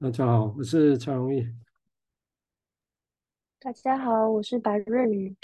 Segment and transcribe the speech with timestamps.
[0.00, 1.44] 大家好，我是蔡荣义。
[3.58, 5.36] 大家好，我是白瑞宇。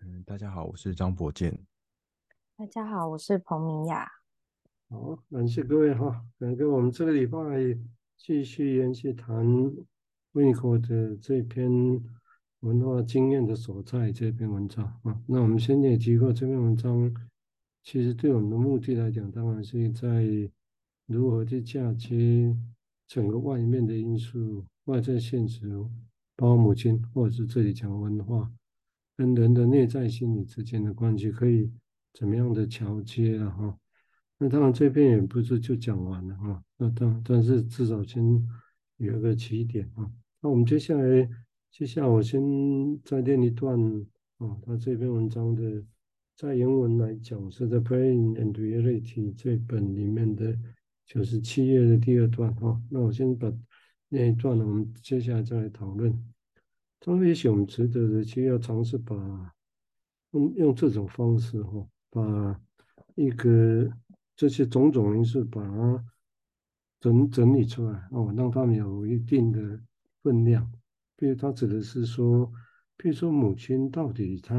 [0.00, 1.58] 嗯，大家好，我是张博健。
[2.56, 4.10] 大家好，我是彭明雅。
[4.88, 7.38] 好，感谢各位哈，感谢我们这个礼拜
[8.16, 9.46] 继续延续谈
[10.32, 11.70] 魏国的这篇
[12.60, 15.20] 文化经验的所在这篇文章啊。
[15.26, 17.14] 那我们先前也提过，这篇文章
[17.82, 20.24] 其实对我们的目的来讲，当然是在
[21.04, 22.56] 如何去嫁接。
[23.06, 25.68] 整个外面的因素、外在现实，
[26.34, 28.50] 包括母亲，或者是这里讲文化，
[29.16, 31.70] 跟人的内在心理之间的关系，可以
[32.12, 33.48] 怎么样的桥接啊？
[33.50, 33.78] 哈，
[34.38, 36.62] 那当然这篇也不是就讲完了啊。
[36.76, 38.22] 那但但是至少先
[38.96, 40.10] 有一个起点啊。
[40.40, 41.30] 那我们接下来，
[41.70, 42.42] 接下来我先
[43.04, 43.78] 再念一段
[44.38, 45.82] 啊，他这篇文章的
[46.34, 50.58] 在原文来讲是在《pain and Reality》这本里面的。
[51.06, 53.50] 九十七页的第二段哈，那我先把
[54.08, 56.12] 那一段呢，我们接下来再来讨论。
[56.98, 59.14] 当然，也许我们值得的，其实要尝试把
[60.32, 62.60] 用用这种方式哈，把
[63.14, 63.88] 一个
[64.34, 66.04] 这些种种因素把它
[66.98, 69.80] 整整理出来哦，让他们有一定的
[70.22, 70.68] 分量。
[71.16, 72.50] 比如，他指的是说，
[72.96, 74.56] 比如说母亲到底她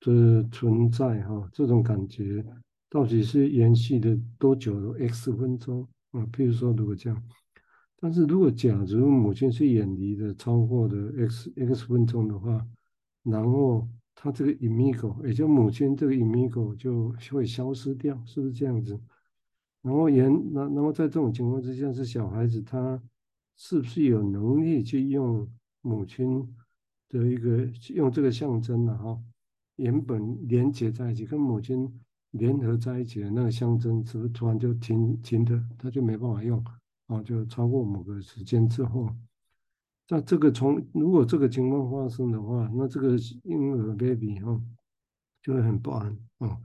[0.00, 2.44] 的存在哈，这种感觉。
[2.88, 6.24] 到底是延续了多久的 x 分钟啊？
[6.32, 7.20] 譬如说，如果这样，
[7.98, 10.96] 但是如果假如母亲是远离的超过的
[11.28, 12.64] x x 分钟的话，
[13.24, 18.98] 然后他这个 imago，也就母亲这个 imago 就会消失掉，是不是这样子？
[19.82, 23.02] 然后延，然然后在这种情况之下，是小孩子他
[23.56, 25.50] 是不是有能力去用
[25.80, 26.54] 母亲
[27.08, 28.96] 的一个用这个象征呢？
[28.96, 29.20] 哈，
[29.74, 32.00] 原本连接在一起跟母亲。
[32.36, 36.62] 联合在一起的那个象征，是不是突然就停停的，它就没办法用
[37.06, 37.22] 啊？
[37.22, 39.08] 就超过某个时间之后，
[40.08, 44.60] 那这个从如果这个情况发生的话，那这个婴儿 baby 哈
[45.42, 46.60] 就会很不安啊，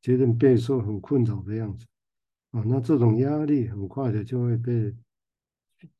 [0.00, 1.86] 觉得备受很困扰的样子
[2.50, 2.62] 啊。
[2.66, 4.94] 那这种压力很快的就会被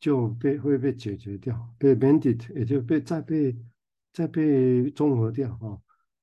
[0.00, 3.56] 就被会被解决掉，被 mended 也就被再被
[4.12, 5.78] 再被综合掉啊。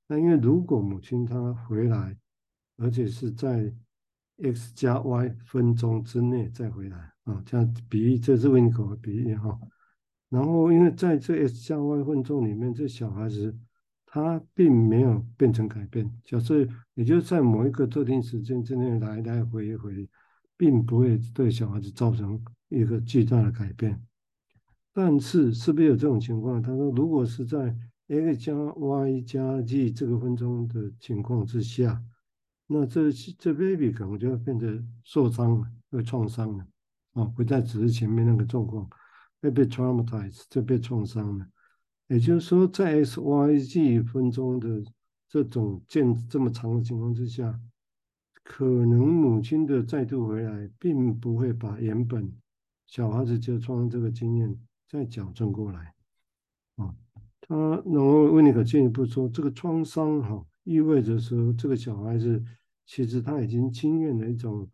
[0.08, 2.18] 那因为如果母亲她回来，
[2.78, 3.74] 而且是在
[4.38, 9.58] x 加 y 分钟之内再回来啊，这样比喻，这是维尼口的比喻哈。
[10.28, 13.58] 然后，因为在这 x 加 y 分钟里面，这小孩子
[14.06, 20.10] 他并没有变成改变，假设也就是在某一个特定时间之内来来回回，
[20.58, 24.02] 并不会对小孩子造成一个巨大的改变。
[24.94, 26.62] 但是，是不是有这种情况？
[26.62, 27.74] 他说，如果是在
[28.10, 32.04] x 加 y 加 z 这个分钟的情况之下。
[32.68, 36.66] 那这这 baby 可能就会变得受伤了，会创伤了，
[37.14, 38.90] 啊，不再只是前面那个状况，
[39.40, 41.48] 会被 traumatized，就被创伤了。
[42.08, 44.84] 也就是说，在 x y z 分钟的
[45.30, 47.60] 这种见这么长的情况之下，
[48.44, 52.32] 可能母亲的再度回来，并不会把原本
[52.88, 54.60] 小孩子就创伤这个经验
[54.90, 55.94] 再矫正过来，
[56.78, 56.96] 啊，
[57.42, 57.56] 他
[57.86, 60.44] 然后维尼可进一步说，这个创伤哈。
[60.66, 62.44] 意味着说，这个小孩子
[62.88, 64.68] 其实他已经经验了一种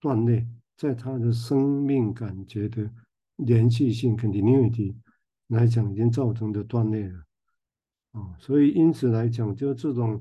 [0.00, 0.44] 断裂，
[0.76, 2.90] 在他的生命感觉的
[3.36, 4.96] 连续性 （continuity）
[5.46, 7.24] 来讲，已经造成的断裂了。
[8.10, 10.20] 啊，所以因此来讲，就这种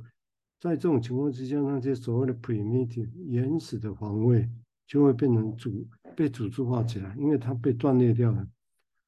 [0.59, 4.47] 在这种情况之下，那些所谓的 primitive 原始的防卫
[4.85, 8.47] 就会变成组被组织化起来，因为它被断裂掉了，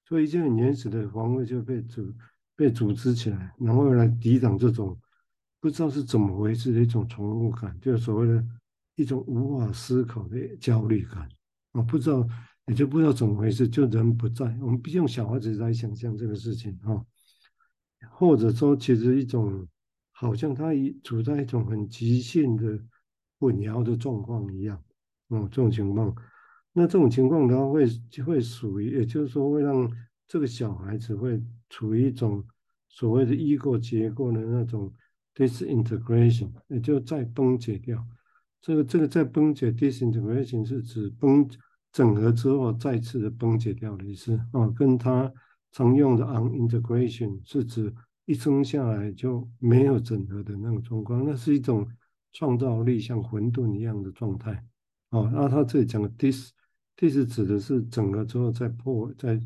[0.06, 2.12] 所以这种原始的防卫就被组
[2.56, 4.98] 被组织起来，然后来抵挡这种。
[5.60, 8.46] 不知道是怎么回事的一种重复感，就是所谓的
[8.96, 11.28] 一种无法思考的焦虑感
[11.72, 11.82] 啊！
[11.82, 12.28] 不知道，
[12.68, 14.46] 也就不知道怎么回事，就人不在。
[14.62, 17.04] 我们毕竟小孩子来想象这个事情啊，
[18.12, 19.68] 或者说，其实一种
[20.12, 22.80] 好像他已处在一种很极限的
[23.40, 24.82] 混淆的状况一样，
[25.30, 26.16] 哦，这种情况，
[26.72, 29.92] 那这种情况的话，会就会属于，也就是说，会让
[30.28, 32.46] 这个小孩子会处于一种
[32.90, 34.94] 所谓的异构结构的那种。
[35.38, 38.04] Disintegration 也就再崩解掉，
[38.60, 41.48] 这个这个再崩解 disintegration 是指崩
[41.92, 45.32] 整合之后再次的崩解掉的意思啊，跟他
[45.72, 47.94] 常用的 unintegration 是指
[48.26, 51.88] 一生下来就没有整合的那种状况，那是一种
[52.34, 54.52] 创造力像混沌一样的状态
[55.10, 55.30] 啊。
[55.32, 56.50] 那他这里讲的 dis
[56.98, 59.40] dis 指的是整合之后再破，再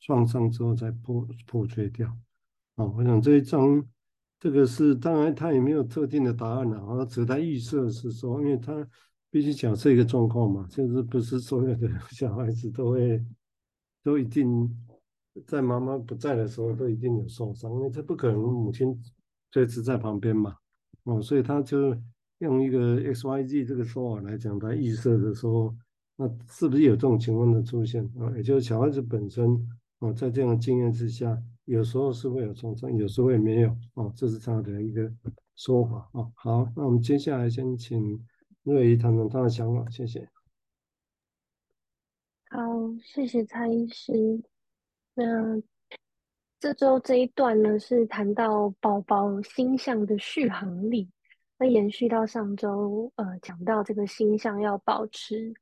[0.00, 2.14] 创伤之后再破破碎掉
[2.74, 2.84] 啊。
[2.84, 3.82] 我想这一章。
[4.40, 8.86] 这个是当然，他也没有特定的答案了啊，只是他预设是说，因为他
[9.30, 13.24] 必须讲这个状况嘛，就是不是所有的 小孩子都会
[14.02, 14.68] 都一定
[15.46, 18.96] 在妈妈不在的时候都一定有受伤，因为这不可能母亲
[19.50, 20.54] 随时在旁边嘛，
[21.04, 21.96] 哦，所以他就
[22.38, 25.76] 用一个 X Y Z 这个说法来讲，他预设的说，
[26.16, 28.30] 那是不是有这种情况的出现啊？
[28.36, 35.12] 也就是小孩子本身哦，在这样的经验之下，有时候是会有创伤，有时候也没有哦，这是他的一个
[35.56, 36.32] 说法哦。
[36.36, 38.24] 好，那我们接下来先请
[38.62, 40.28] 瑞仪谈谈他的想法，谢谢。
[42.50, 42.60] 好，
[43.02, 44.12] 谢谢蔡医师。
[45.14, 45.60] 那
[46.60, 51.10] 这周这一段呢，是谈到宝宝心象的续航力。
[51.58, 55.52] 那延续到上周，呃，讲到这个心象要保持，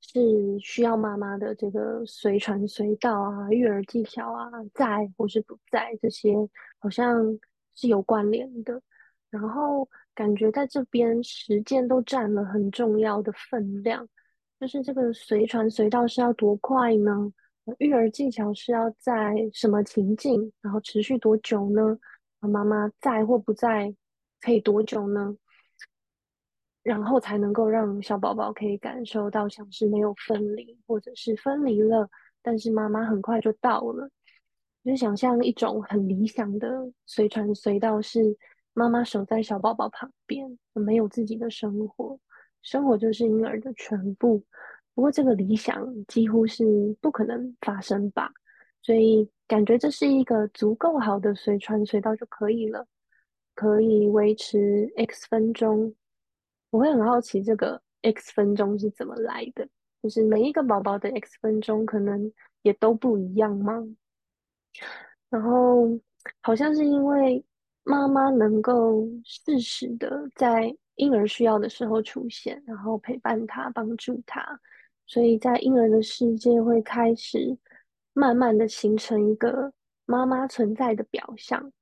[0.00, 6.34] 是需要妈妈的这个随传随到啊，育儿技巧啊，在或是不在，这些
[6.78, 7.38] 好像
[7.74, 8.80] 是有关联的。
[9.30, 14.08] 然后感觉在这边时间都占了很重要的分量。
[14.58, 17.32] 就是这个随传随到是要多快呢？
[17.78, 21.98] 育儿技巧是要在什么情境，然后持续多久呢？
[22.40, 23.94] 妈妈在或不在，
[24.40, 25.36] 可以多久呢？
[26.88, 32.08] 然后才能够让小宝宝可以感受到像是没有分离，或者是分离了，
[32.40, 34.08] 但是妈妈很快就到了。
[34.82, 38.34] 就想象一种很理想的随传随到，是
[38.72, 42.18] 妈妈守在小宝宝旁边，没有自己的生活。
[42.62, 44.42] 生活就是婴儿的全部，
[44.94, 46.64] 不过这个理想几乎是
[47.02, 48.32] 不可能发生吧，
[48.80, 52.86] 所以感觉这是一个足够好的随传随到就可以了，
[53.54, 55.94] 可以维持 x 分钟。
[56.70, 59.68] 我会很好奇这个 x 分钟是怎么来的，
[60.02, 62.32] 就是每一个宝宝的 x 分钟可能
[62.62, 63.82] 也都不一样吗？
[65.30, 65.88] 然后
[66.42, 67.44] 好像是因为
[67.84, 70.76] 妈妈能够适时的在。
[70.98, 74.60] 婴儿需要的时候出现，然后陪伴他，帮助他，
[75.06, 77.56] 所以在婴儿的世界会开始
[78.14, 79.72] 慢慢的形成一个
[80.06, 81.72] 妈妈存在的表象。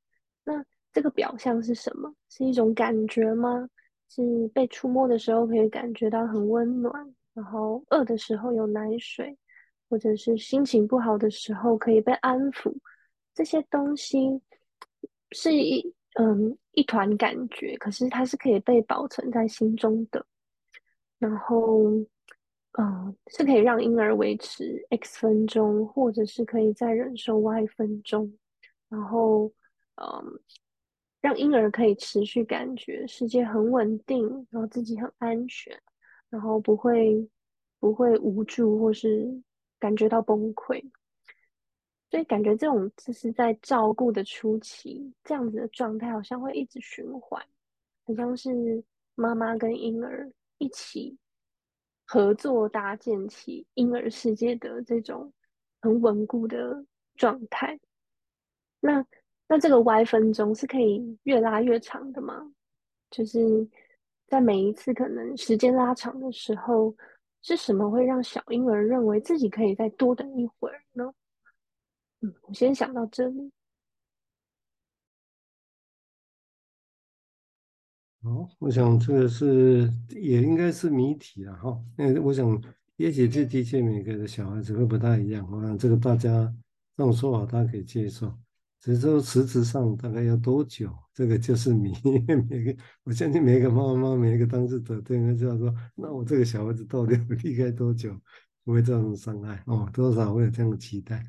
[0.45, 0.63] 那
[0.93, 2.15] 这个表象是什么？
[2.29, 3.67] 是一种感觉吗？
[4.09, 9.37] 是被触摸的时候可以感觉到很温暖，然后饿的时候有奶水，
[9.89, 12.75] 或者是心情不好的时候可以被安抚。
[13.35, 14.41] 这些东西
[15.33, 15.95] 是一。
[16.19, 20.25] 嗯，一团感觉，可是它是可以被保存在心中的。
[21.19, 21.91] 然后，
[22.79, 28.33] 嗯，是可以让婴儿维持 x 分钟，或者是可以再忍受 y 分钟。
[28.89, 29.53] 然后，
[29.97, 30.41] 嗯，
[31.27, 35.77] 让婴儿可以持续感觉世界很稳定，然后自己很安全，
[36.31, 37.29] 然后不会
[37.81, 39.43] 不会无助或是
[39.81, 40.81] 感觉到崩溃。
[42.09, 47.45] 所以感觉这种就是在照顾的初期，这样子的状态好像会一直循环，
[48.05, 48.85] 好像是
[49.17, 51.19] 妈妈跟婴儿一起
[52.05, 55.33] 合作搭建起婴儿世界的这种
[55.81, 56.87] 很稳固的
[57.17, 57.81] 状态。
[58.79, 59.05] 那
[59.49, 62.53] 那这个 Y 分钟是可以越拉越长的吗？
[63.11, 63.69] 就是
[64.27, 66.95] 在每一次可能时间拉长的时候，
[67.43, 71.15] 是什么会让小婴儿认为自己可以再多等一会儿呢？
[72.23, 73.53] 嗯，我先想到这里。
[78.23, 81.81] 好，我想这个是也应该是谜题了哈。
[81.97, 82.61] 那我想，
[82.97, 85.49] 也许这的确每个的小孩子会不太一样。
[85.53, 86.53] 我想这个大家
[86.97, 88.37] 这种说法大家可以接受，
[88.87, 91.93] 只是说实质上大概要多久，这个就是谜。
[92.49, 98.17] 每个我相信每一个妈妈、每一个当事者都应该知道说，那我这个小孩子到底要离开多久
[98.63, 99.91] 不会造成伤害哦？
[99.93, 101.21] 多少会有这样的期待。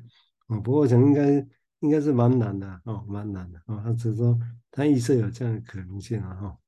[0.46, 1.44] 哦，不过我想应该
[1.80, 3.80] 应该是蛮难的哦，蛮难的哦。
[3.82, 4.38] 他只是说
[4.70, 6.58] 他预设有这样的可能性啊哈。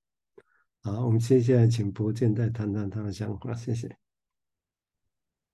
[0.82, 3.86] 好，我们接下来请博健再谈谈他的想法，谢谢。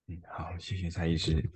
[0.06, 1.46] 嗯，好，谢谢蔡医师。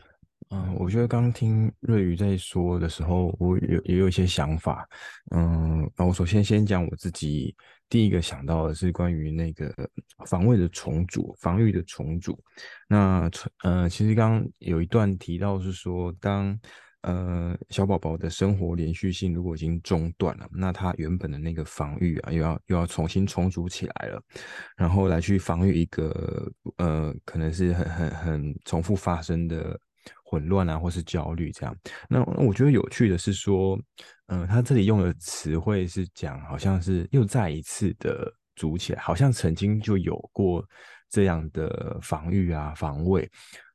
[0.51, 4.89] 嗯，我觉得刚听瑞宇在说的时候，我有也有一些想法。
[5.31, 7.55] 嗯，那我首先先讲我自己。
[7.89, 9.75] 第一个想到的是关于那个
[10.25, 12.39] 防卫的重组，防御的重组。
[12.89, 13.29] 那
[13.65, 16.57] 呃，其实刚刚有一段提到是说，当
[17.03, 24.23] 呃小宝宝的生活连续性如果已经中断了，那他原本的那个防御啊，又要又要重新重组起来了，
[24.77, 29.79] 然后来去防御一个呃可能是很很很重复发生的。
[30.25, 31.77] 混乱啊，或是焦虑这样。
[32.09, 33.79] 那我觉得有趣的是说，
[34.27, 40.65] 嗯、呃，他这里用的词汇是讲，好像是又再一次的组起来，好像曾经就有过
[41.09, 43.29] 这样的防御啊、防卫，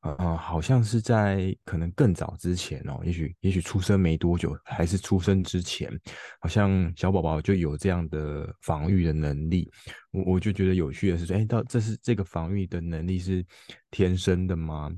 [0.04, 5.92] 嗯、呃，好像是在可能更早之前哦，也许也许出生没多久，还是出生之前，
[6.40, 9.70] 好像小宝宝就有这样的防御的能力。
[10.12, 13.46] 我我就觉得有趣的是说，哎，到这是这个防御的能力是
[13.92, 14.90] 天生的吗？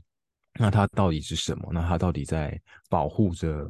[0.58, 1.70] 那它到底是什么？
[1.72, 2.60] 那它到底在
[2.90, 3.70] 保护着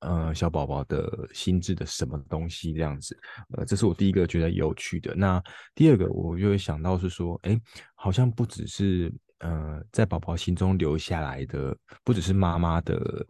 [0.00, 2.72] 呃小宝宝的心智的什么东西？
[2.74, 3.18] 这样子，
[3.56, 5.14] 呃，这是我第一个觉得有趣的。
[5.14, 5.42] 那
[5.74, 7.58] 第二个，我就会想到是说，哎，
[7.94, 13.26] 好像不只是呃在宝宝心中留下来的，不只是妈妈的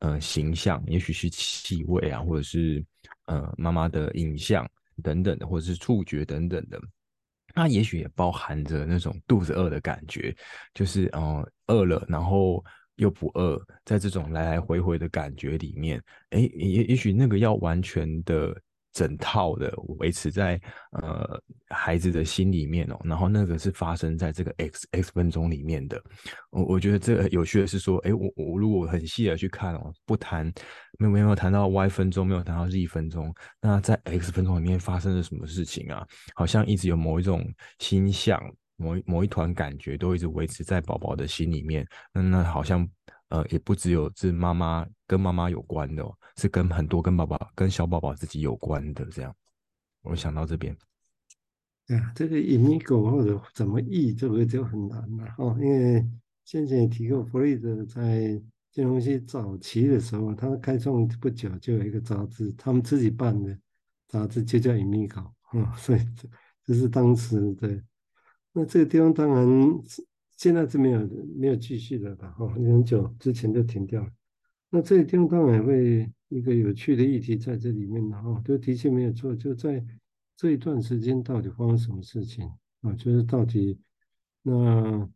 [0.00, 2.84] 呃形象，也许是气味啊，或者是
[3.26, 4.68] 呃妈妈的影像
[5.02, 6.80] 等等的，或者是触觉等等的。
[7.58, 10.34] 它也许也包含着那种肚子饿的感觉，
[10.72, 12.64] 就是嗯饿了，然后
[12.96, 18.56] 又不饿，在这种来来回回的感觉里面，诶，也也许那个要完全的。
[18.98, 26.02] 整套的维持在呃孩子的心里面哦，然后那个是发生在这个 x x 分钟里面的。
[26.50, 30.52] 我我觉得这个有趣的是说，哎，我我如果很细的去看哦，不谈
[30.98, 36.04] 没有没有谈到 y 分钟，没有谈到 z 分钟，那在 x 分钟里面发生了什么事情啊？
[36.34, 37.46] 好像一直有某一种
[37.78, 38.42] 心象，
[38.76, 41.86] 某某一团感觉都一直维持在宝宝的心里面。
[42.12, 42.84] 那那好像。
[43.30, 49.34] 呃，也不只有是妈妈跟妈妈有关的哦，是跟很多跟宝宝、跟小宝宝自己有关的这样。
[50.00, 50.74] 我想到这边，
[51.86, 55.54] 对啊，这个 imigo 或者怎么译，这个就很难了哦。
[55.60, 56.02] 因为
[56.44, 58.40] 先前也提过，弗雷德在
[58.72, 63.58] 金融系早期的时候，他开创不久就有一个杂志，他们自己办的
[64.06, 66.28] 杂志就叫 imigo 啊，所以这
[66.64, 67.82] 这是当时的。
[68.52, 69.46] 那这个地方当然。
[70.38, 71.00] 现在是没有
[71.36, 74.08] 没有继续的了哈， 很久之前就停掉了。
[74.70, 79.84] 那这一天当然会一个有趣的议题在这里面，然后就的确没有错，就在
[80.36, 82.48] 这一段时间到底发生什么事情
[82.82, 82.92] 啊？
[82.92, 83.80] 就是到底
[84.42, 85.10] 那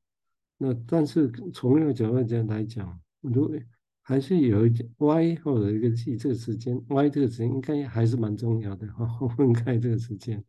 [0.59, 3.57] 那但是从那个角度讲来讲，如果
[4.01, 9.07] 还是有一点 Y 或者一个 Z 这个时间，Y 这个时间应该还是蛮重要的哈，
[9.39, 10.45] 分开这个时间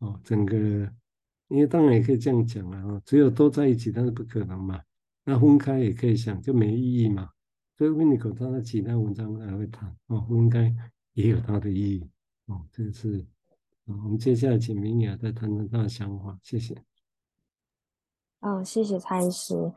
[0.00, 0.92] 哦，整个。
[1.48, 4.80] 因为当然也可以这样讲了啊，只有都在一起，但是不可能嘛。
[5.24, 7.30] 那分开也可以想，就没意义嘛。
[7.76, 10.74] 所以温尼科他的其他文章还会谈哦，分开
[11.12, 12.08] 也有它的意义
[12.46, 12.64] 哦。
[12.70, 13.26] 这是
[13.84, 16.74] 我们接下来请明雅再谈谈他的想法，谢谢。
[18.40, 19.72] 嗯、哦，谢谢蔡医师。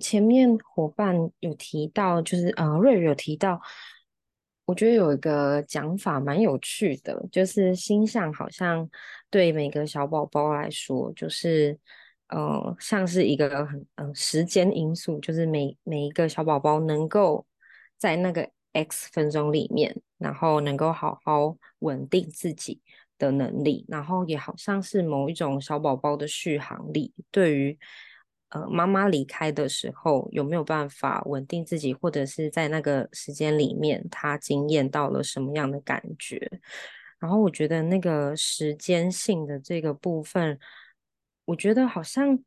[0.00, 3.60] 前面伙伴有提到，就是呃，瑞有提到。
[4.68, 8.86] 我觉得有一个讲法蛮有趣的，就是心象好像
[9.30, 11.78] 对每个小宝宝来说，就是
[12.28, 17.46] 呃，像是一个很嗯、呃、时间因素，就是每每一个小宝宝能够
[17.96, 22.82] 在那个 X 分钟里面，然后能够好好稳定自己
[23.16, 27.78] 的能力，然后也好像是某一种小宝宝的续航力，对于。
[28.50, 36.50] 呃，妈妈离开的时候有没有办法稳定自己，或者是在那个时间里面，她经验到了什么样的感觉？
[37.18, 40.58] 然后我觉得那个时间性的这个部分，
[41.44, 42.38] 我觉得好像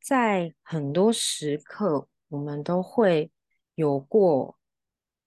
[0.00, 3.30] 在很多时刻，我们都会
[3.74, 4.56] 有过，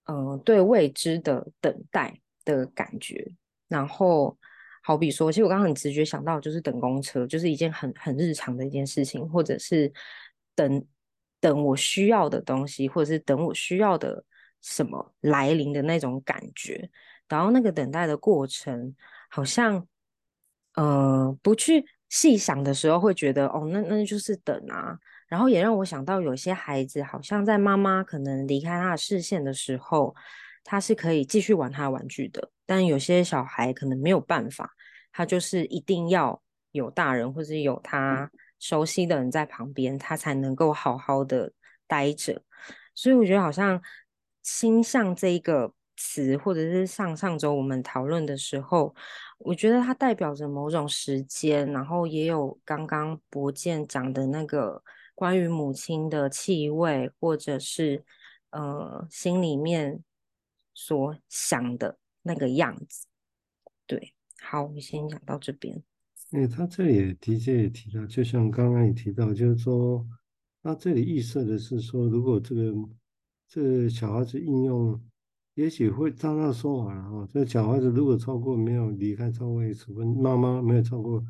[0.05, 3.35] 嗯、对未知的等待的感觉。
[3.67, 4.35] 然后，
[4.81, 9.93] 好比说，其实我刚刚很直觉想到，就是等公车，就是一件很很日常的一件事情，或者是。
[10.55, 10.85] 等
[11.39, 14.23] 等，我需要的东西，或者是等我需要的
[14.61, 16.89] 什么来临的那种感觉，
[17.27, 18.95] 然后那个等待的过程，
[19.29, 19.85] 好像，
[20.75, 24.97] 呃，不去细想的时候，会觉得哦，那那就是等啊。
[25.27, 30.15] 然后也让我想到，有些孩子好像在妈妈可能离开他的视线的时候，
[30.63, 34.69] 他是可以继续玩他的玩具的，但有些小孩可能没有办法，
[35.11, 36.41] 他就是一定要
[36.71, 38.29] 有大人或者有他。
[38.63, 41.51] 熟悉的人在旁边，他才能够好好的
[41.85, 42.41] 待着。
[42.95, 43.81] 所以我觉得，好像
[44.41, 48.95] “心象”这一个词，或者是上上周我们讨论的时候，
[49.39, 54.81] 我觉得它代表着某种时间，然后也有刚刚博健讲的那个
[55.13, 58.05] 关于母亲的气味，或者是
[58.51, 60.01] 呃心里面
[60.73, 63.07] 所想的那个样子。
[63.85, 65.83] 对，好，我们先讲到这边。
[66.33, 70.03] 因为他这里也的确也提到，就像刚刚也提到，就是说，
[70.63, 72.73] 他这里预设的是说，如果这个
[73.47, 74.99] 这个小孩子应用，
[75.53, 77.29] 也许会照他说法了哈。
[77.31, 81.23] 这个小孩子如果超过没有离开超过十分，妈妈没有超过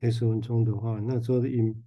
[0.00, 1.84] 十分钟的话，那时候的应，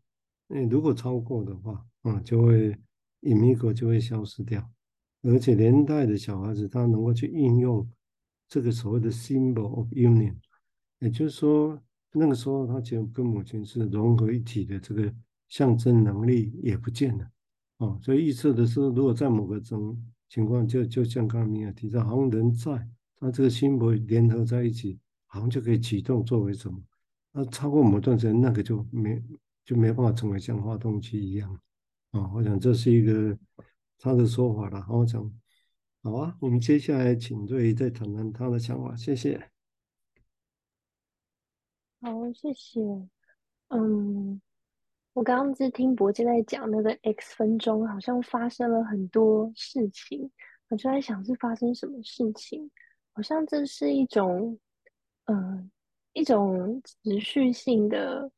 [0.70, 2.78] 如果超过的话，啊，就会
[3.22, 4.64] imigo 就会消失掉，
[5.24, 7.90] 而且连带的小孩子他能够去应用
[8.48, 10.36] 这个所谓的 symbol of union，
[11.00, 11.82] 也就是说。
[12.12, 15.14] 那个时候，他就跟母亲是融合一体的，这个
[15.48, 17.32] 象征能力也不见了，
[17.78, 22.88] 哦，所以预测的是，如果在某个种情况，就就像刚刚你也提到，好像人在，
[23.18, 26.80] 他这个心魄联合在一起，好像就可以启动作为什么？
[27.32, 29.22] 那超过某段时间，那个就没
[29.64, 31.54] 就没办法成为像发动机一样，
[32.12, 33.38] 啊、哦，我想这是一个
[34.00, 34.82] 他的说法了。
[34.82, 35.32] 好讲，
[36.02, 39.52] 好啊，我们接下来请瑞再谈谈他的想法，谢谢。
[42.02, 42.82] 好，谢谢。
[43.68, 44.42] 嗯，
[45.14, 50.32] 我刚刚是听柏杰在讲那个 X 分钟，好像发生了很多事情，
[50.70, 52.72] 我就在想是发生什么事情，
[53.12, 54.58] 好像这是一种，
[55.26, 55.70] 嗯，
[56.14, 58.32] 一种持续性的。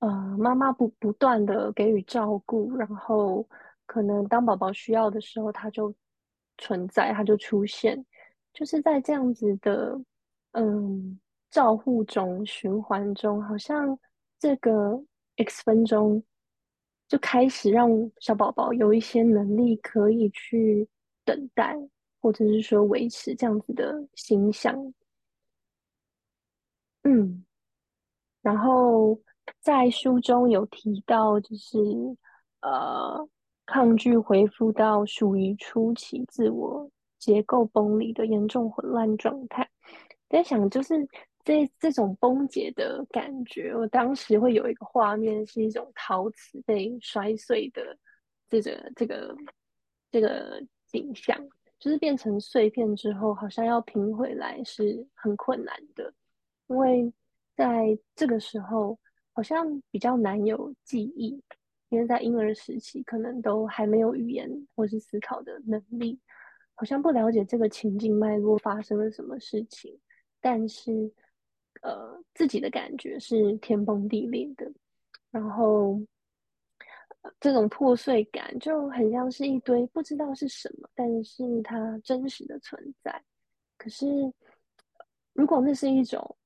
[0.00, 0.08] 呃，
[0.38, 3.46] 妈妈不不断的给予照顾，然后
[3.86, 5.94] 可能当宝宝需要的时候，他就
[6.58, 8.04] 存在，他就出现，
[8.52, 9.98] 就是在这样子的
[10.52, 11.18] 嗯
[11.54, 13.96] 照护中循环中，好像
[14.40, 15.00] 这个
[15.36, 16.20] X 分钟
[17.06, 20.88] 就开始让小宝宝有一些能力可以去
[21.24, 21.78] 等待，
[22.20, 24.92] 或者是说维持这样子的形象，
[27.04, 27.44] 嗯，
[28.42, 29.16] 然后。
[29.60, 31.78] 在书中有提到，就是
[32.60, 33.28] 呃，
[33.66, 39.68] 抗拒恢复到属于初期自我结构崩离的严重混乱状态。
[40.30, 41.06] 在想，就是
[41.44, 47.96] 这这种崩解的感觉，我当时会有一个画面，是一种陶瓷被摔碎的
[48.48, 49.36] 这个这个
[50.10, 51.38] 这个景象，
[51.78, 56.12] 就是变成碎片之后，好像要拼回来是很困难的，
[56.68, 57.12] 因为
[57.54, 58.98] 在这个时候。
[59.36, 61.42] 好像比较难有记忆，
[61.88, 66.16] 因为在婴儿时期可能都还没有语言或是思考的能力，
[66.76, 69.98] 好像不了解这个情境脉络发生了什么事情，
[70.40, 71.12] 但是
[71.84, 74.68] 呃自己的感觉是天崩地裂的，
[75.30, 76.00] 然后、
[77.22, 83.22] 呃、这种破碎感就很像是一堆不知道是什么，但是它真实的存在。
[83.78, 84.06] 可是
[85.32, 86.36] 如果那是一种。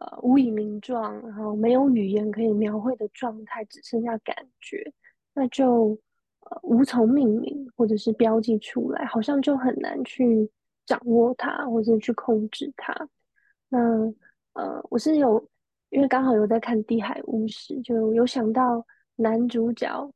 [0.00, 4.92] 呃，无以名状，然后没有语言可以描绘的状态，只剩下感觉，
[5.32, 5.96] 那就
[6.40, 10.50] 呃无从命名或者是标记出来，好像就很难去
[10.84, 12.92] 掌握它，或者去控制它。
[13.68, 13.78] 那
[14.54, 15.48] 呃，我是有，
[15.90, 18.84] 因为刚好有在看《地海巫师》，就有想到
[19.16, 20.12] 男主角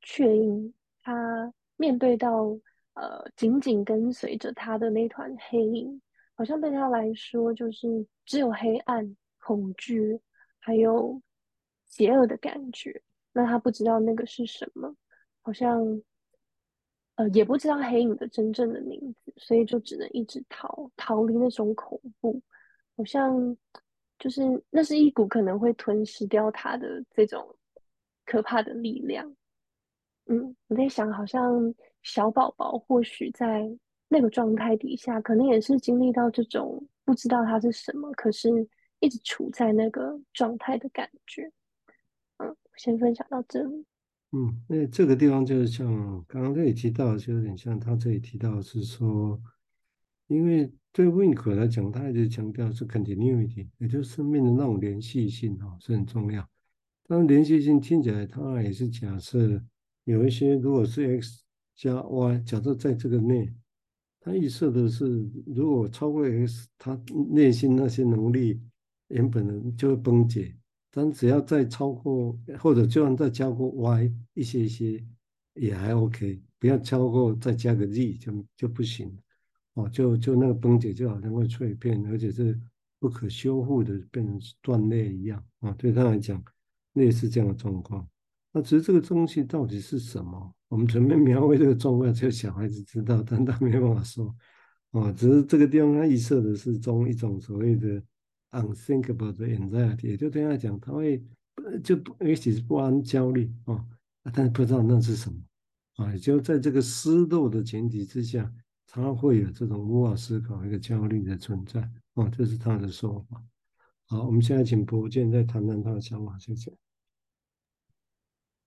[0.00, 2.58] 雀鹰，他面对到
[2.94, 6.00] 呃紧紧跟随着他的那团黑影。
[6.34, 7.86] 好像对他来说，就是
[8.24, 10.18] 只有黑暗、恐惧，
[10.58, 11.20] 还有
[11.84, 13.02] 邪恶的感觉。
[13.32, 14.96] 那他不知道那个是什么，
[15.42, 16.02] 好像
[17.16, 22.40] 呃也不知道黑影的真正的名字，所以就只能一直逃，逃离那种恐怖。
[23.00, 23.56] 好像
[24.18, 27.56] 就是那是一股可能会吞噬掉他的这种
[28.26, 29.34] 可怕的力量。
[30.26, 33.78] 嗯，我在想，好像小宝宝或许在。
[34.12, 41.48] 那个状态底下，可能也是经历到这种不知道它是什么，可是一直处在那个状态的感觉。
[42.38, 43.86] 嗯，先分享到这里。
[44.32, 45.86] 嗯，那这个地方就是像
[46.26, 49.40] 刚刚这里提到，就有点像他这里提到是说，
[50.30, 56.48] 因为对 Winnicott 来讲，他一直强调是 continuity，也就是生命的那种连续性啊，是很重要。
[57.08, 59.60] 当然，连续性听起来，他也是假设
[60.04, 61.42] 有一些，如果是 X
[61.74, 63.52] 加 Y，假设在这个内。
[64.22, 68.60] 他预设的是，如果超过 X，他内心那些能力
[69.08, 70.54] 原本的就会崩解。
[70.90, 75.02] 但只要再超过，或者就算再加过 Y 一些一些，
[75.54, 76.40] 也还 OK。
[76.58, 79.10] 不要超过再加个 Z 就就不行。
[79.82, 82.58] 哦，就就那个崩解就好像会碎片，而且是
[82.98, 85.42] 不可修复的，变成断裂一样。
[85.60, 86.42] 啊，对他来讲，
[86.94, 88.06] 类似这样的状况。
[88.52, 90.54] 那只是这个东西到底是什么？
[90.68, 94.34] 我们准备描绘这个状况，只有小孩子知道，但他没有办法说。
[94.90, 98.02] 哦，只是这个地方他预设的是中一种所谓的
[98.50, 101.24] unthinkable 的 anxiety，也就对他讲，他会
[101.84, 103.84] 就也许是不安、焦虑啊，
[104.32, 105.38] 但是不知道那是什么
[106.04, 106.16] 啊。
[106.16, 108.52] 就在这个失落的前提之下，
[108.90, 111.80] 他会有这种无法思考一个焦虑的存在。
[112.14, 113.42] 哦，这是他的说法。
[114.06, 116.72] 好，我们现在请博建再谈谈他的想法，谢谢。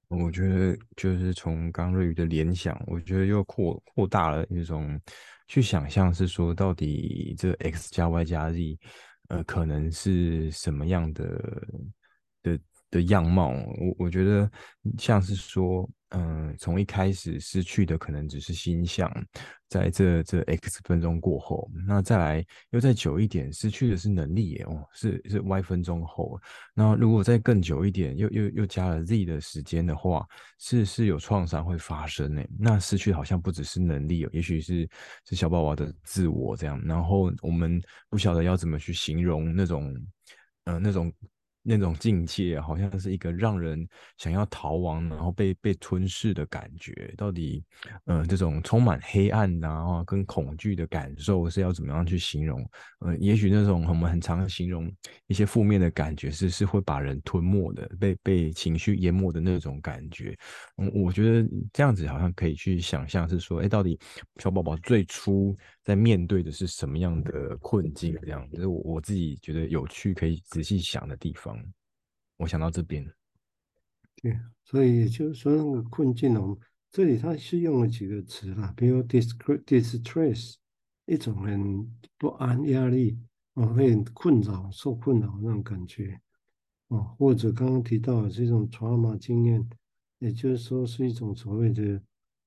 [0.08, 5.00] 我觉得就是从刚瑞宇的联想，我觉得又扩扩大了一种
[5.48, 8.80] 去想象，是说到底这 x 加 y 加 z，
[9.30, 11.68] 呃，可能是什么样的
[12.94, 13.50] 的样貌？
[13.50, 14.50] 我我觉得
[14.98, 15.90] 像是说。
[16.16, 19.12] 嗯，从一开始失去的可能只是心象，
[19.68, 26.40] 在这这 x 分钟过后，那再来又再久一点，失去的是能力耶哦，是是 y 分钟后，
[26.76, 30.24] 那如果再更久一点，又又又加了 z 的时间的话，
[30.60, 32.44] 是是有创伤会发生呢。
[32.60, 34.88] 那失去好像不只是能力哦，也许是
[35.26, 39.92] 是小宝宝的自我这样，然后我们不晓得要怎么去形容那种，
[40.66, 41.12] 嗯、那种
[41.64, 47.14] 那种境界，好像是一个让人想要逃亡，然后被被吞噬的感觉。
[47.18, 47.64] 到底，
[48.06, 52.70] 呃，这种充满黑暗然后跟恐惧的感受是要怎么样去形容？
[53.00, 54.92] 呃，也许那种我们很常形容
[55.28, 60.38] 一些负面的感觉是是会把人吞没的，被被情绪淹没的那种感觉。
[60.78, 63.98] 嗯，我觉得这样子好像可以去想象，是说，哎，到底
[64.42, 68.18] 小宝宝最初在面对的是什么样的困境？
[68.22, 71.62] 这样，就是我我自己觉得有趣，可以仔细想的地方。
[72.38, 73.06] 我想到这边，
[74.22, 76.58] 对，所以就是说那个困境哦，
[76.92, 80.56] 这里他是用了几个词啦，比如 distress，
[81.06, 81.86] 一种很
[82.18, 83.20] 不安、压力
[83.54, 86.20] 哦，会很困扰、受困扰那种感觉
[86.88, 89.70] 哦，或者刚刚提到的这种 trauma 经验，
[90.20, 92.02] 也就是说是一种所谓的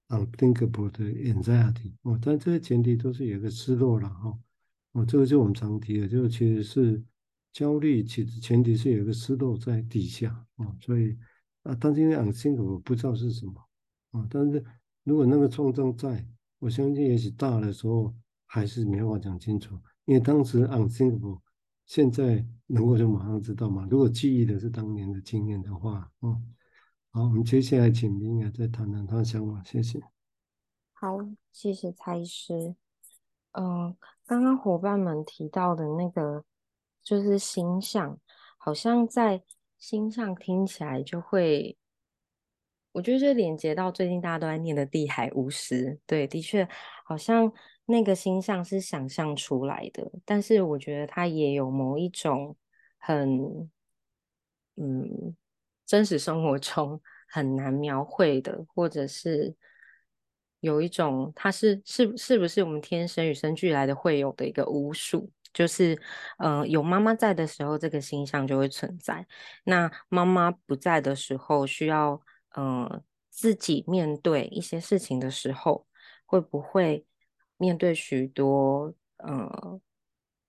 [0.08, 4.38] unthinkable 的 anxiety 哦，但这些前提都是有个失落了哈，
[4.92, 7.04] 哦，这个就我们常提的，就其实是。
[7.52, 11.16] 焦虑其实前提是有一个失落在底下啊，所以
[11.62, 13.54] 啊，但是因为 unthinkable 不知道是什么
[14.10, 14.62] 啊，但是
[15.04, 16.22] 如果那个创伤在，
[16.58, 18.14] 我相信也许大的时候
[18.44, 21.40] 还是没法讲清楚，因为当时 unthinkable
[21.86, 23.88] 现在能够就马上知道嘛。
[23.90, 26.54] 如果记忆的是当年的经验的话，嗯，
[27.16, 29.98] 好，我们接下来请明雅再谈谈他的想法，谢谢。
[30.92, 31.16] 好，
[31.50, 32.76] 谢谢蔡医师。
[33.52, 36.44] 嗯，刚刚伙伴们提到的那个。
[37.02, 38.18] 就是星象，
[38.58, 39.42] 好像在
[39.78, 41.78] 星象听起来就会，
[42.90, 46.00] 我觉得就连接到最近大家都在念的地海巫师。
[46.04, 46.68] 对，的确，
[47.04, 47.50] 好像
[47.84, 52.56] 那个星象是想象出来的，但是我觉得它也有某一种
[52.98, 53.70] 很，
[54.74, 55.36] 嗯，
[55.86, 59.54] 真实生活中很难描绘的，或者是
[60.60, 65.30] 有一种它是是是不是我们天生与生俱来的会有的一个巫术。
[65.52, 65.98] 就是，
[66.36, 69.26] 呃，有妈妈在的时候，这个形象就会存在。
[69.64, 72.20] 那妈妈不在的时候，需要，
[72.50, 75.86] 呃，自己面对一些事情的时候，
[76.26, 77.06] 会不会
[77.56, 79.80] 面对许多，呃，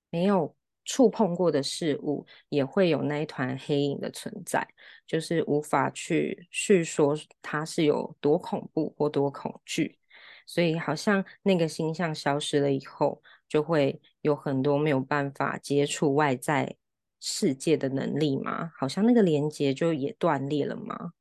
[0.10, 0.57] 没有
[0.88, 4.67] 触碰过的事物，也会有那一团黑影的存在，
[5.06, 10.00] 就是无法去叙说它是有多恐怖或多恐惧。
[10.47, 13.21] 所以，好像那个星象消失了以后。
[13.50, 16.76] 就会有很多没有办法接触外在
[17.21, 21.13] 世界的能力嘛，好像那个连接就也断裂了嘛。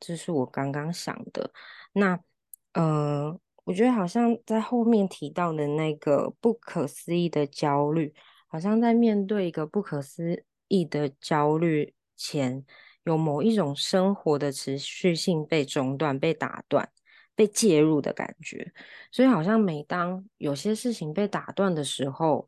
[0.00, 1.52] 这是我刚刚想的。
[1.92, 2.18] 那，
[2.72, 8.14] 呃，我觉得好像在后面提到的那个不可思议的焦虑，
[8.54, 12.64] 好像在面对一个不可思议的焦虑前，
[13.02, 16.88] 有某一种生活的持续性被中断、被打断。
[17.36, 18.72] 被介入的感觉，
[19.10, 22.46] 所以好像每当有些事情被打断的时候，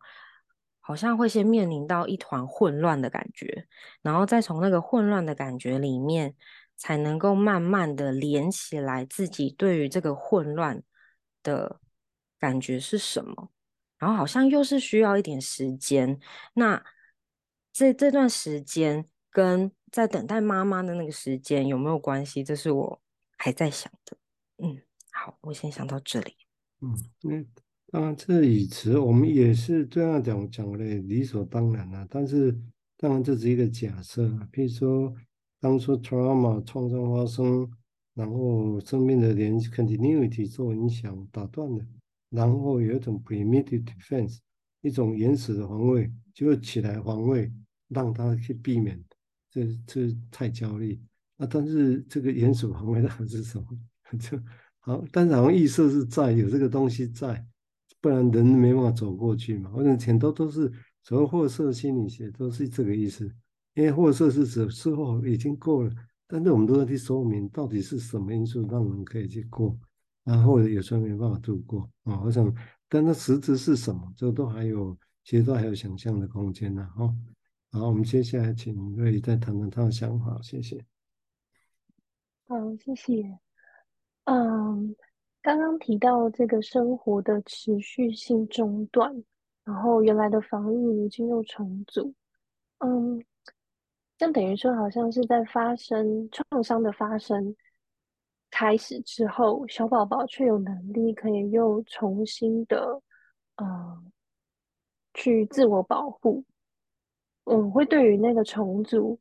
[0.79, 3.67] 好像会先面临到一团混乱的感觉，
[4.01, 6.37] 然后再从那个混乱的感觉里面，
[6.77, 10.81] 才能够慢慢的连起来自己对于这个混乱
[11.43, 11.81] 的
[12.39, 13.51] 感觉是什么，
[13.99, 16.19] 然后好像又是需要一点时间。
[16.55, 16.85] 那
[17.73, 22.43] 这这段时间跟在等待妈妈的那个时间有没有关系？
[22.43, 23.01] 这是我
[23.37, 24.17] 还在想的。
[24.59, 24.81] 嗯，
[25.13, 26.35] 好，我先想到这里。
[26.81, 27.45] 嗯，那
[27.91, 32.07] 当然，这语词我们也是这样讲讲的理所当然了。
[32.11, 32.59] 但是，
[32.97, 34.29] 当然这是一个假设。
[34.51, 35.15] 比如说，
[35.61, 37.71] 当初 trauma 创伤发生，
[38.15, 41.85] 然后生命的连 continuity 受影响打断了，
[42.37, 44.37] 然后有一种 primitive defense，
[44.83, 47.51] 一种原始的防卫，就会起来防卫，
[47.89, 49.03] 让他去避免
[49.51, 51.01] 这这太焦虑。
[51.39, 53.67] 啊，但是这个原始防卫到底是什么？
[54.21, 54.39] 就
[54.81, 57.45] 好，但是好像意识是在有这个东西在，
[58.01, 59.71] 不然人没办法走过去嘛。
[59.75, 60.71] 反正很多都是
[61.05, 63.25] 所谓货色心理学都是这个意思，
[63.75, 65.91] 因为货色是指事后已经过了，
[66.29, 69.77] 但是我们都要去说明到底是什么因素让人可以去过，
[70.27, 72.21] 然后有时候没办法度过啊。
[72.23, 72.53] 我想，
[72.89, 76.85] 但它实质是什么，这都还有，其实都还有想象的空间呢。
[76.97, 77.15] 哈，
[77.71, 80.85] 好，我们接下来请瑞再谈谈他的想法，谢谢。
[82.49, 83.39] 好，谢谢。
[84.25, 84.97] 嗯，
[85.41, 89.23] 刚刚提到这个生活的持续性中断，
[89.65, 92.13] 然后原来的防御如今又重组，
[92.79, 93.25] 嗯，
[94.19, 97.55] 这等于说好像是在发生创伤的发生
[98.51, 103.03] 开始之后，小宝宝却有能力可以又重新的，
[103.57, 104.13] 嗯，
[105.15, 106.45] 去自我保护。
[107.45, 109.19] 嗯，会对于那个重组，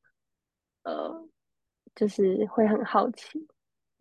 [0.83, 1.27] 呃，
[1.93, 3.45] 就是会很好奇。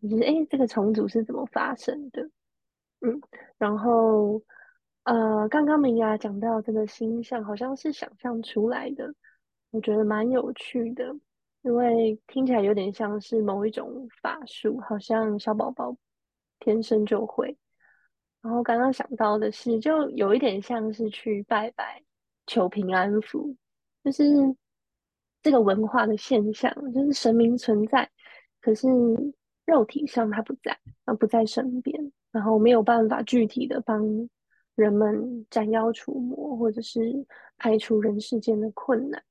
[0.02, 2.22] 就是哎，这个重组是怎么发生的？
[3.00, 3.20] 嗯，
[3.58, 4.42] 然后
[5.04, 9.14] 呃，刚刚明雅讲到这个星象好像是想象出来的，
[9.70, 11.14] 我觉得蛮有趣的，
[11.64, 15.96] 因为听起来有点像是某一种法术，好像小宝宝
[16.60, 17.56] 天生就会。
[18.42, 22.02] 然后刚刚想到的是，就有一点像是去拜拜
[22.46, 23.56] 求平安符，
[24.04, 24.24] 就是
[25.42, 28.10] 这个文化的现象，就是神明存在，
[28.60, 28.86] 可是
[29.64, 34.04] 肉体上他不在，他不在身边，然后没有办法具体的帮
[34.74, 37.00] 人们斩妖除魔，或者是
[37.56, 39.24] 排除人世间的困难。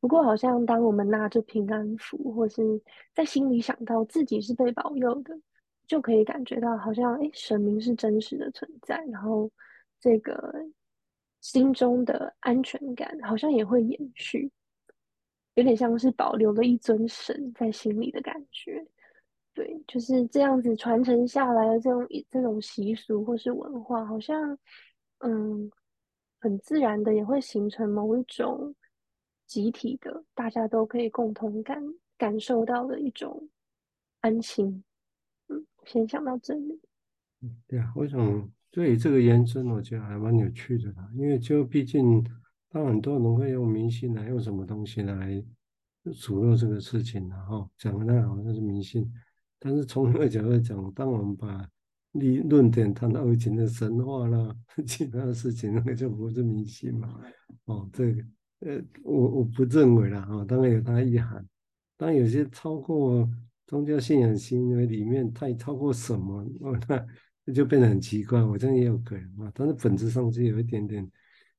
[0.00, 2.80] 不过，好像当我们拿着平安符，或是
[3.14, 5.38] 在心里想到自己是被保佑的。
[5.86, 9.50] 就可以感觉到，好像诶，神明是真实的存在，然后
[9.98, 10.52] 这个
[11.40, 14.52] 心中的安全感好像也会延续，
[15.54, 18.86] 有点像是保留了一尊神在心里的感觉。
[19.54, 24.58] 对，就是这样子传承下来的这种这种习俗或是文化，好像
[25.20, 25.70] 嗯，
[26.38, 28.74] 很自然的也会形成某一种
[29.48, 31.82] 集体的，大家都可以共同感
[32.16, 33.48] 感受到的一种
[34.20, 34.84] 安心。
[35.48, 36.80] 嗯先想到这里。
[37.66, 41.08] 对啊，我想对这个延伸，我觉得还蛮有趣的啦。
[41.14, 42.22] 因为就毕竟，
[42.68, 45.42] 当很多人会用迷信来用什么东西来
[46.14, 49.10] 左右这个事情，然后讲的那好像是迷信。
[49.58, 51.66] 但是从另一个角度讲，当我们把
[52.12, 54.54] 立论点谈到以前的神话啦，
[54.86, 57.18] 其他的事情，那就不是迷信嘛。
[57.64, 58.22] 哦，这个
[58.60, 60.22] 呃，我我不认为啦。
[60.22, 61.46] 哈，当然有它意涵，
[61.96, 63.28] 当有些超过。
[63.68, 67.06] 宗教信仰行为里面太超过什么，哦那
[67.44, 68.42] 那就变得很奇怪。
[68.42, 71.06] 我这样也有可能啊，但是本质上是有一点点，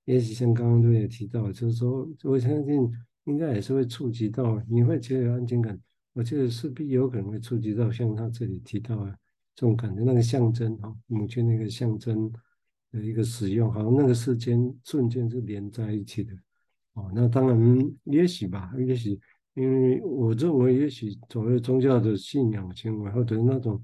[0.05, 2.91] 也许像刚刚都也提到，就是说，我相信
[3.25, 5.79] 应该也是会触及到，你会觉得有安全感，
[6.13, 9.11] 我觉得势必有可能会触及到像他这里提到的
[9.53, 12.31] 这种感觉，那个象征哈，母亲那个象征
[12.91, 16.33] 的一个使用，好像那个时间瞬间是连在一起的。
[16.99, 17.57] 哦，那当然
[18.03, 19.19] 也许吧，也许。
[19.55, 23.81] 因为我认为，也许所谓宗教的信仰行为，或者那种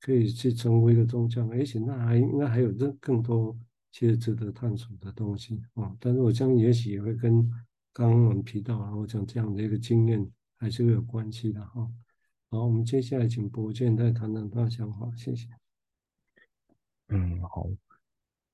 [0.00, 3.58] 可以去成为一个宗教，也许那还应该还有更更多
[3.90, 5.96] 其实值得探索的东西啊。
[5.98, 7.42] 但是我相信，也许也会跟
[7.92, 10.24] 刚刚我们提到啊，我讲这样的一个经验
[10.56, 11.90] 还是会有关系的哈。
[12.50, 15.48] 好，我们接下来请伯健再谈谈他的想法，谢谢。
[17.08, 17.66] 嗯，好。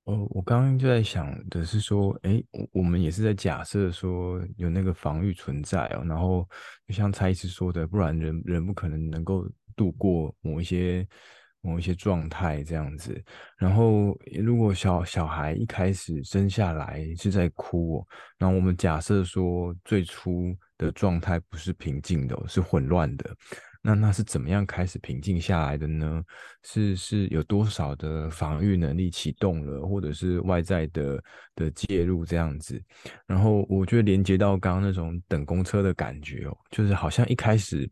[0.05, 2.41] 哦，我刚刚就在想的是说，哎，
[2.71, 6.47] 我们也是在假设说有那个防御存在哦，然后
[6.87, 11.07] 就像蔡医师说的，不然人人不可能能够度过某一些
[11.61, 13.19] 某一些状态这样子。
[13.57, 23.35] 然后如果小小孩一开始生下来是在哭哦，然后我们假设说最初的状态不是平静的，是混乱的。
[23.85, 26.23] 那那是怎么样开始平静下来的呢？
[26.63, 32.81] 是是有多少的防御能力启动了，或者是外在的的介入这样子？
[33.27, 37.87] 然后我觉得连接到刚刚那种等公车的感觉哦，就是好像一开始，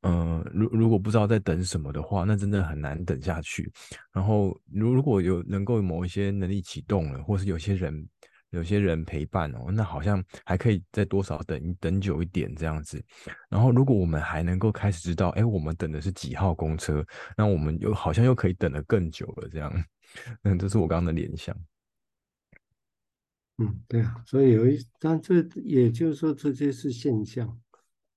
[0.00, 3.70] 嗯、呃，如如果不知道在等什么的话，那真的很难等下去。
[4.12, 8.04] 然后如如果有能够某一些能力启动了，或是有些人。
[8.50, 13.02] 有些人陪伴哦，那好像还可以再多少等等久一点这样子。
[13.48, 17.04] 然后，如果我们还能够开始知道，哎，我们等的是几号公车，
[17.36, 19.84] 那我们又好像又可以等得更久了这样。
[20.44, 21.56] 嗯，这是我刚刚的联想。
[23.58, 27.48] 嗯，对啊，所以有一，但这也就是说，这些是现象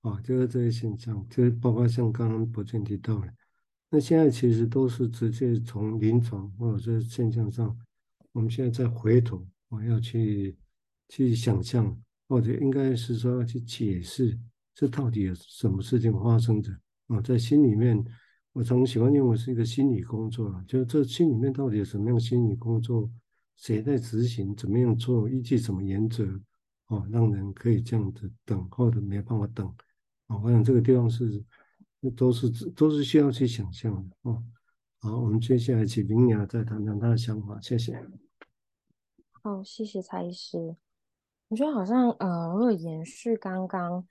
[0.01, 3.33] 啊，就是这些现象，就是包括像刚刚伯俊提到的，
[3.89, 7.77] 那现在其实都是直接从临床或者是现象上，
[8.33, 9.43] 我们现在再回头。
[9.69, 10.57] 我要去
[11.07, 14.37] 去想象，或者应该是说要去解释，
[14.75, 16.71] 这到底有什么事情发生着
[17.07, 17.21] 啊？
[17.21, 18.03] 在心里面，
[18.51, 23.09] 我从喜欢认为是一个心理工作了，就这心里面到底有什么样心理工作，
[23.57, 26.25] 谁在执行，怎么样做，依据什么原则
[26.85, 29.67] 啊，让人可以这样子等，或者没办法等
[30.27, 30.37] 啊？
[30.37, 31.43] 我想这个地方是
[32.15, 34.41] 都是都是需要去想象的啊。
[34.99, 38.01] 好，我们接下来请明雅再谈谈她的想法，谢谢。
[39.49, 40.75] 哦，谢谢蔡医师。
[41.47, 44.07] 我觉得好像，呃，如果延续刚刚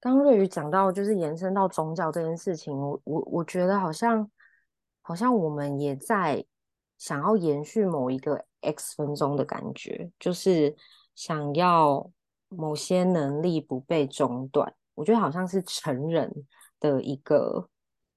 [0.00, 4.28] 刚瑞宇讲到，就是延伸到宗教这件事情，我我我觉得好像
[5.00, 6.44] 好像我们也在
[6.98, 10.74] 想要延续某一个 X 分钟的感觉，就是
[11.14, 12.10] 想要
[12.48, 14.74] 某些能力不被中断。
[14.94, 16.28] 我觉得好像是成人
[16.80, 17.68] 的一个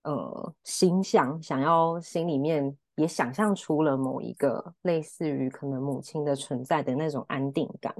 [0.01, 2.75] 呃心象，想要心里面。
[2.95, 7.93] 也想象出了某一个类似于可能母亲的存在的那种安定感，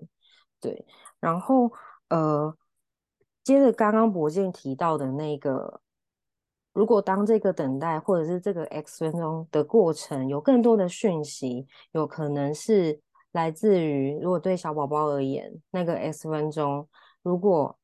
[0.60, 0.86] 对。
[1.19, 1.71] 然后
[2.10, 2.55] 呃，
[3.43, 5.81] 接着刚刚博静提到的那个，
[6.73, 16.88] 如果当这个等待或者是这个 X 分钟的过程有更多的讯息，有可能是来自于如果对小宝宝而言，那个 X 分钟
[17.21, 17.77] 如果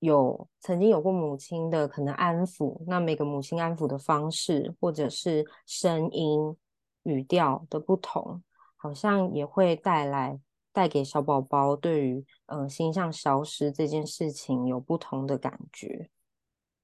[0.00, 6.56] 有曾经有过母亲的可能安抚，那每个母亲安抚的方式或者是声音、
[7.04, 8.42] 语调的不同，
[8.76, 10.38] 好像也会带来
[10.72, 16.10] 带给小宝宝对于嗯、呃、星象消失这件事情有不同的感觉。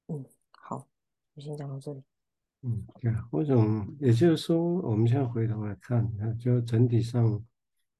[0.09, 0.87] 嗯，好，
[1.35, 2.03] 我先讲到这里。
[2.63, 7.45] 嗯，对啊，我想也就是说，我们现在回头来看，就整体上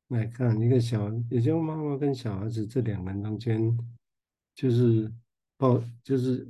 [0.09, 3.77] 来看，一个小，也就妈妈跟小孩子这两个人中间，
[4.55, 5.13] 就是
[5.57, 6.47] 抱，就是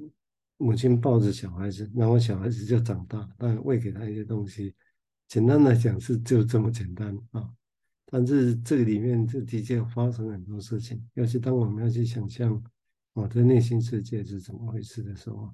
[0.56, 4.74] 母亲抱着小孩子，然后小孩子就长大，但喂给他一些东西，
[5.28, 7.50] 简单来讲是就这么简单啊。
[8.06, 12.62] 但是这个里面就的确发生很多事情，尤其当我们要去想象
[13.14, 15.52] 我的内心世界是怎么回事的时候。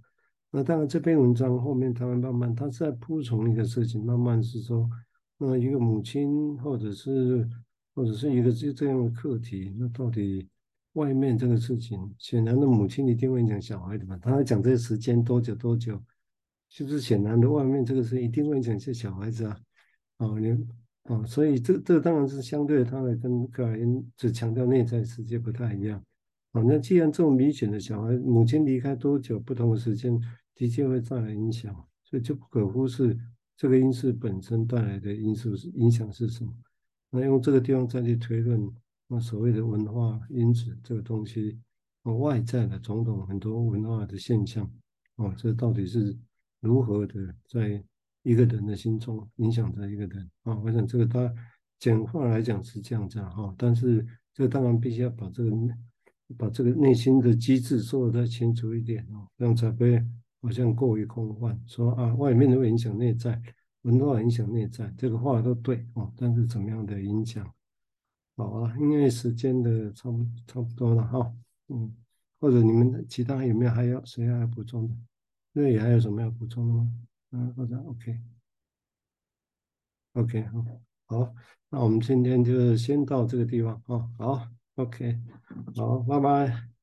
[0.51, 4.89] 那当然，这篇文章后面他们慢慢，他是在铺陈一个事情，慢慢是说，
[5.37, 7.49] 那一个母亲或者是
[7.95, 10.49] 或者是一个这这样的课题，那到底
[10.99, 14.19] 外面这个事情，显然的母亲一定会影响小孩的嘛？
[14.21, 16.03] 他讲这个时间多久多久，
[16.69, 19.59] 是不是显然的外面这个事一定会影响些小孩子啊？
[20.19, 20.51] 哦，你
[21.05, 26.05] 哦，所以这这当然是相对他来跟克莱因只强调内在世界不太一样。
[26.53, 30.21] 哦，那既然这么明显的小孩，母亲离开多久，不同的时间
[30.55, 31.73] 的确会带来影响，
[32.05, 33.17] 所以就不可忽视
[33.57, 36.53] 这个因素本身带来的因素是影响是什么。
[37.11, 38.61] 那用这个地方再去推论，
[39.09, 41.59] 那所谓的文化因子这个东西，
[42.05, 44.71] 外在的种种很多文化的现象，
[45.16, 46.16] 哦，这到底是
[46.61, 47.83] 如何的在
[48.23, 50.57] 一个人的心中影响着一个人啊？
[50.59, 51.35] 我想这个他
[51.81, 55.51] 简化来讲是这样子哈，但是这当然必须要把这个。
[56.37, 59.99] 把这个内心的机制说得再清楚一点哦，这样才不会
[60.42, 61.59] 好像过于空泛。
[61.66, 63.40] 说啊，外面的会影响内在，
[63.81, 66.12] 文化影响内在，这个话都对哦。
[66.18, 67.51] 但是怎么样的影响？
[68.38, 71.35] 好啊，因为时间的差不差不多了哈。
[71.68, 71.92] 嗯，
[72.38, 74.94] 或者你们其他有没有还要谁还要补充的？
[75.55, 76.88] 瑞也还有什么要补充的吗？
[77.33, 77.77] 嗯，好的
[80.14, 80.64] OK，OK，好，
[81.07, 81.35] 好，
[81.68, 84.09] 那我们今天就先到这个地方啊。
[84.16, 84.48] 好。
[84.77, 85.20] OK，
[85.74, 86.78] 好，拜拜。